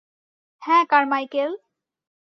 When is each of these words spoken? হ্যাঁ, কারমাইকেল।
হ্যাঁ, 0.61 0.83
কারমাইকেল। 0.85 1.49